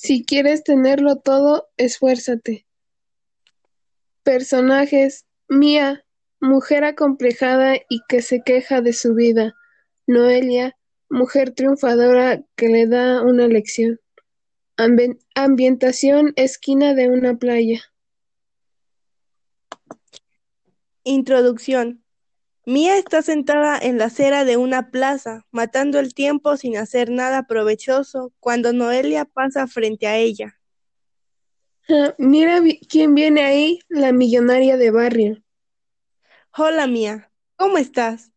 Si 0.00 0.24
quieres 0.24 0.62
tenerlo 0.62 1.16
todo, 1.16 1.70
esfuérzate. 1.76 2.68
Personajes: 4.22 5.26
Mía, 5.48 6.04
mujer 6.40 6.84
acomplejada 6.84 7.74
y 7.88 8.02
que 8.08 8.22
se 8.22 8.42
queja 8.44 8.80
de 8.80 8.92
su 8.92 9.16
vida. 9.16 9.56
Noelia, 10.06 10.76
mujer 11.10 11.50
triunfadora 11.50 12.44
que 12.54 12.68
le 12.68 12.86
da 12.86 13.22
una 13.22 13.48
lección. 13.48 13.98
Ambientación: 15.34 16.32
esquina 16.36 16.94
de 16.94 17.08
una 17.08 17.36
playa. 17.36 17.82
Introducción. 21.02 22.04
Mía 22.68 22.98
está 22.98 23.22
sentada 23.22 23.78
en 23.78 23.96
la 23.96 24.04
acera 24.04 24.44
de 24.44 24.58
una 24.58 24.90
plaza, 24.90 25.46
matando 25.50 25.98
el 25.98 26.12
tiempo 26.12 26.58
sin 26.58 26.76
hacer 26.76 27.08
nada 27.08 27.46
provechoso, 27.46 28.34
cuando 28.40 28.74
Noelia 28.74 29.24
pasa 29.24 29.66
frente 29.66 30.06
a 30.06 30.18
ella. 30.18 30.60
Ah, 31.88 32.14
mira 32.18 32.60
quién 32.86 33.14
viene 33.14 33.42
ahí, 33.42 33.80
la 33.88 34.12
millonaria 34.12 34.76
de 34.76 34.90
barrio. 34.90 35.42
Hola, 36.58 36.86
Mía. 36.86 37.32
¿Cómo 37.56 37.78
estás? 37.78 38.32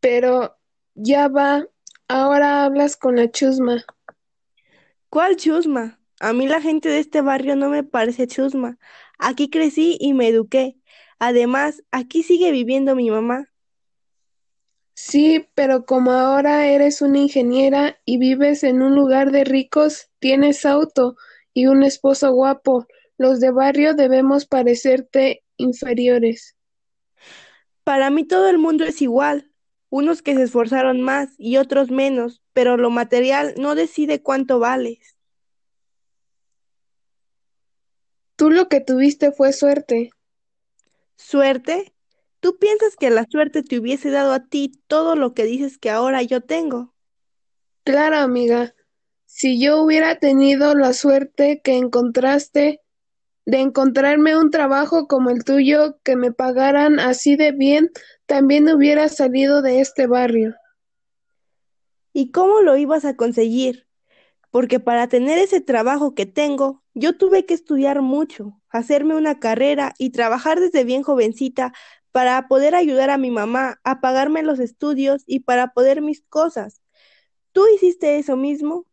Pero 0.00 0.58
ya 0.94 1.28
va, 1.28 1.66
ahora 2.06 2.64
hablas 2.64 2.98
con 2.98 3.16
la 3.16 3.30
chusma. 3.30 3.82
¿Cuál 5.08 5.36
chusma? 5.36 6.02
A 6.20 6.34
mí 6.34 6.46
la 6.46 6.60
gente 6.60 6.90
de 6.90 6.98
este 6.98 7.22
barrio 7.22 7.56
no 7.56 7.70
me 7.70 7.82
parece 7.82 8.26
chusma. 8.26 8.76
Aquí 9.18 9.48
crecí 9.48 9.96
y 9.98 10.12
me 10.12 10.28
eduqué. 10.28 10.79
Además, 11.20 11.84
aquí 11.90 12.22
sigue 12.22 12.50
viviendo 12.50 12.96
mi 12.96 13.10
mamá. 13.10 13.50
Sí, 14.94 15.46
pero 15.54 15.84
como 15.84 16.12
ahora 16.12 16.66
eres 16.66 17.02
una 17.02 17.18
ingeniera 17.18 17.98
y 18.06 18.16
vives 18.16 18.64
en 18.64 18.82
un 18.82 18.94
lugar 18.94 19.30
de 19.30 19.44
ricos, 19.44 20.10
tienes 20.18 20.64
auto 20.64 21.16
y 21.52 21.66
un 21.66 21.82
esposo 21.82 22.32
guapo, 22.32 22.86
los 23.18 23.38
de 23.38 23.50
barrio 23.50 23.94
debemos 23.94 24.46
parecerte 24.46 25.44
inferiores. 25.58 26.56
Para 27.84 28.08
mí 28.08 28.24
todo 28.24 28.48
el 28.48 28.56
mundo 28.56 28.84
es 28.84 29.02
igual, 29.02 29.52
unos 29.90 30.22
que 30.22 30.34
se 30.34 30.44
esforzaron 30.44 31.02
más 31.02 31.34
y 31.36 31.58
otros 31.58 31.90
menos, 31.90 32.42
pero 32.54 32.78
lo 32.78 32.88
material 32.88 33.54
no 33.58 33.74
decide 33.74 34.22
cuánto 34.22 34.58
vales. 34.58 35.16
Tú 38.36 38.50
lo 38.50 38.68
que 38.68 38.80
tuviste 38.80 39.32
fue 39.32 39.52
suerte. 39.52 40.12
¿Suerte? 41.20 41.92
¿Tú 42.40 42.56
piensas 42.58 42.96
que 42.96 43.10
la 43.10 43.26
suerte 43.30 43.62
te 43.62 43.78
hubiese 43.78 44.10
dado 44.10 44.32
a 44.32 44.46
ti 44.46 44.72
todo 44.86 45.16
lo 45.16 45.34
que 45.34 45.44
dices 45.44 45.76
que 45.76 45.90
ahora 45.90 46.22
yo 46.22 46.40
tengo? 46.40 46.94
Claro, 47.84 48.16
amiga. 48.16 48.74
Si 49.26 49.60
yo 49.60 49.82
hubiera 49.82 50.18
tenido 50.18 50.74
la 50.74 50.94
suerte 50.94 51.60
que 51.62 51.76
encontraste 51.76 52.80
de 53.44 53.60
encontrarme 53.60 54.36
un 54.36 54.50
trabajo 54.50 55.06
como 55.06 55.28
el 55.28 55.44
tuyo 55.44 56.00
que 56.02 56.16
me 56.16 56.32
pagaran 56.32 56.98
así 56.98 57.36
de 57.36 57.52
bien, 57.52 57.90
también 58.24 58.66
hubiera 58.70 59.08
salido 59.10 59.60
de 59.60 59.80
este 59.80 60.06
barrio. 60.06 60.56
¿Y 62.14 62.30
cómo 62.32 62.62
lo 62.62 62.78
ibas 62.78 63.04
a 63.04 63.14
conseguir? 63.14 63.86
Porque 64.50 64.80
para 64.80 65.08
tener 65.08 65.38
ese 65.38 65.60
trabajo 65.60 66.14
que 66.14 66.26
tengo, 66.26 66.82
yo 66.94 67.16
tuve 67.16 67.46
que 67.46 67.54
estudiar 67.54 68.02
mucho 68.02 68.60
hacerme 68.70 69.16
una 69.16 69.38
carrera 69.38 69.94
y 69.98 70.10
trabajar 70.10 70.60
desde 70.60 70.84
bien 70.84 71.02
jovencita 71.02 71.72
para 72.12 72.48
poder 72.48 72.74
ayudar 72.74 73.10
a 73.10 73.18
mi 73.18 73.30
mamá 73.30 73.80
a 73.84 74.00
pagarme 74.00 74.42
los 74.42 74.58
estudios 74.58 75.22
y 75.26 75.40
para 75.40 75.72
poder 75.72 76.02
mis 76.02 76.22
cosas. 76.22 76.82
¿Tú 77.52 77.64
hiciste 77.74 78.18
eso 78.18 78.36
mismo? 78.36 78.86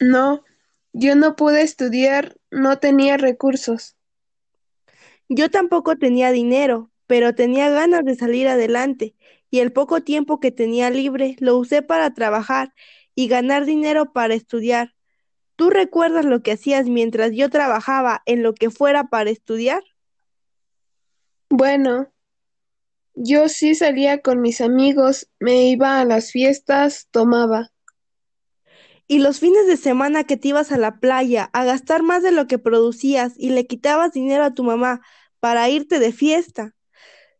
No, 0.00 0.44
yo 0.92 1.16
no 1.16 1.36
pude 1.36 1.62
estudiar, 1.62 2.36
no 2.50 2.78
tenía 2.78 3.16
recursos. 3.16 3.96
Yo 5.28 5.50
tampoco 5.50 5.96
tenía 5.96 6.30
dinero, 6.32 6.90
pero 7.06 7.34
tenía 7.34 7.70
ganas 7.70 8.04
de 8.04 8.14
salir 8.14 8.48
adelante 8.48 9.14
y 9.50 9.60
el 9.60 9.72
poco 9.72 10.02
tiempo 10.02 10.40
que 10.40 10.52
tenía 10.52 10.90
libre 10.90 11.36
lo 11.40 11.56
usé 11.56 11.82
para 11.82 12.14
trabajar 12.14 12.74
y 13.18 13.26
ganar 13.26 13.64
dinero 13.64 14.12
para 14.12 14.34
estudiar. 14.34 14.94
¿Tú 15.56 15.70
recuerdas 15.70 16.24
lo 16.24 16.40
que 16.40 16.52
hacías 16.52 16.86
mientras 16.86 17.32
yo 17.32 17.50
trabajaba 17.50 18.22
en 18.26 18.44
lo 18.44 18.54
que 18.54 18.70
fuera 18.70 19.08
para 19.08 19.28
estudiar? 19.28 19.82
Bueno, 21.50 22.12
yo 23.14 23.48
sí 23.48 23.74
salía 23.74 24.22
con 24.22 24.40
mis 24.40 24.60
amigos, 24.60 25.28
me 25.40 25.64
iba 25.64 25.98
a 25.98 26.04
las 26.04 26.30
fiestas, 26.30 27.08
tomaba. 27.10 27.72
Y 29.08 29.18
los 29.18 29.40
fines 29.40 29.66
de 29.66 29.76
semana 29.76 30.22
que 30.22 30.36
te 30.36 30.46
ibas 30.46 30.70
a 30.70 30.78
la 30.78 31.00
playa 31.00 31.50
a 31.52 31.64
gastar 31.64 32.04
más 32.04 32.22
de 32.22 32.30
lo 32.30 32.46
que 32.46 32.60
producías 32.60 33.32
y 33.36 33.50
le 33.50 33.66
quitabas 33.66 34.12
dinero 34.12 34.44
a 34.44 34.54
tu 34.54 34.62
mamá 34.62 35.00
para 35.40 35.68
irte 35.68 35.98
de 35.98 36.12
fiesta. 36.12 36.76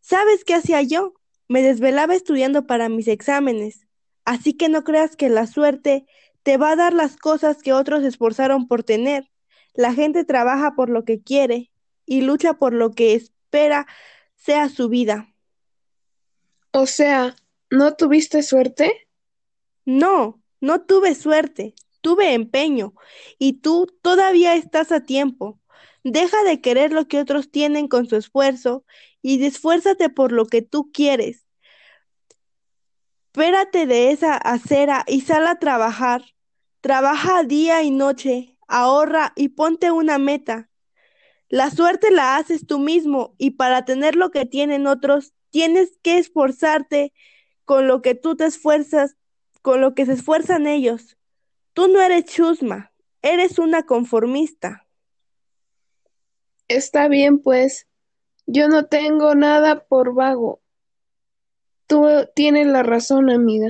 ¿Sabes 0.00 0.42
qué 0.44 0.54
hacía 0.54 0.82
yo? 0.82 1.14
Me 1.46 1.62
desvelaba 1.62 2.16
estudiando 2.16 2.66
para 2.66 2.88
mis 2.88 3.06
exámenes. 3.06 3.87
Así 4.28 4.52
que 4.52 4.68
no 4.68 4.84
creas 4.84 5.16
que 5.16 5.30
la 5.30 5.46
suerte 5.46 6.04
te 6.42 6.58
va 6.58 6.72
a 6.72 6.76
dar 6.76 6.92
las 6.92 7.16
cosas 7.16 7.62
que 7.62 7.72
otros 7.72 8.02
se 8.02 8.08
esforzaron 8.08 8.68
por 8.68 8.84
tener. 8.84 9.30
La 9.72 9.94
gente 9.94 10.22
trabaja 10.22 10.74
por 10.76 10.90
lo 10.90 11.06
que 11.06 11.22
quiere 11.22 11.72
y 12.04 12.20
lucha 12.20 12.52
por 12.58 12.74
lo 12.74 12.90
que 12.90 13.14
espera 13.14 13.86
sea 14.36 14.68
su 14.68 14.90
vida. 14.90 15.34
O 16.72 16.84
sea, 16.84 17.36
¿no 17.70 17.94
tuviste 17.94 18.42
suerte? 18.42 19.08
No, 19.86 20.42
no 20.60 20.82
tuve 20.82 21.14
suerte, 21.14 21.74
tuve 22.02 22.34
empeño 22.34 22.92
y 23.38 23.60
tú 23.60 23.86
todavía 24.02 24.56
estás 24.56 24.92
a 24.92 25.06
tiempo. 25.06 25.58
Deja 26.04 26.44
de 26.44 26.60
querer 26.60 26.92
lo 26.92 27.08
que 27.08 27.18
otros 27.18 27.50
tienen 27.50 27.88
con 27.88 28.06
su 28.06 28.16
esfuerzo 28.16 28.84
y 29.22 29.42
esfuérzate 29.42 30.10
por 30.10 30.32
lo 30.32 30.44
que 30.44 30.60
tú 30.60 30.90
quieres. 30.92 31.47
Espérate 33.28 33.86
de 33.86 34.10
esa 34.10 34.36
acera 34.36 35.04
y 35.06 35.20
sal 35.20 35.46
a 35.46 35.58
trabajar. 35.58 36.22
Trabaja 36.80 37.42
día 37.42 37.82
y 37.82 37.90
noche, 37.90 38.56
ahorra 38.66 39.34
y 39.36 39.50
ponte 39.50 39.90
una 39.90 40.16
meta. 40.16 40.70
La 41.50 41.70
suerte 41.70 42.10
la 42.10 42.36
haces 42.36 42.66
tú 42.66 42.78
mismo 42.78 43.34
y 43.36 43.52
para 43.52 43.84
tener 43.84 44.16
lo 44.16 44.30
que 44.30 44.46
tienen 44.46 44.86
otros, 44.86 45.34
tienes 45.50 45.98
que 46.02 46.16
esforzarte 46.16 47.12
con 47.66 47.86
lo 47.86 48.00
que 48.00 48.14
tú 48.14 48.34
te 48.34 48.46
esfuerzas, 48.46 49.16
con 49.60 49.82
lo 49.82 49.94
que 49.94 50.06
se 50.06 50.14
esfuerzan 50.14 50.66
ellos. 50.66 51.18
Tú 51.74 51.86
no 51.88 52.00
eres 52.00 52.24
chusma, 52.24 52.92
eres 53.20 53.58
una 53.58 53.82
conformista. 53.84 54.86
Está 56.66 57.08
bien, 57.08 57.40
pues. 57.40 57.86
Yo 58.46 58.68
no 58.68 58.86
tengo 58.86 59.34
nada 59.34 59.84
por 59.84 60.14
vago. 60.14 60.62
Tú 61.88 62.06
tienes 62.36 62.68
la 62.68 62.84
razón, 62.84 63.30
amiga. 63.30 63.66